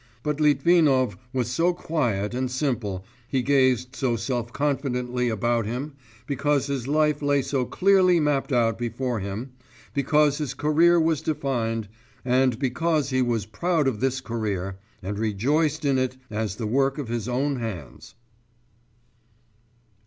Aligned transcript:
But 0.23 0.39
Litvinov 0.41 1.15
was 1.31 1.47
so 1.51 1.73
quiet 1.75 2.33
and 2.33 2.49
simple, 2.49 3.05
he 3.27 3.43
gazed 3.43 3.95
so 3.95 4.15
self 4.15 4.51
confidently 4.51 5.29
about 5.29 5.67
him, 5.67 5.93
because 6.25 6.65
his 6.65 6.87
life 6.87 7.21
lay 7.21 7.43
so 7.43 7.65
clearly 7.65 8.19
mapped 8.19 8.51
out 8.51 8.79
before 8.79 9.19
him, 9.19 9.51
because 9.93 10.39
his 10.39 10.55
career 10.55 10.99
was 10.99 11.21
defined, 11.21 11.87
and 12.25 12.57
because 12.57 13.11
he 13.11 13.21
was 13.21 13.45
proud 13.45 13.87
of 13.87 13.99
this 13.99 14.21
career, 14.21 14.79
and 15.03 15.19
rejoiced 15.19 15.85
in 15.85 15.99
it 15.99 16.17
as 16.31 16.55
the 16.55 16.65
work 16.65 16.97
of 16.97 17.07
his 17.07 17.29
own 17.29 17.57
hands. 17.57 18.15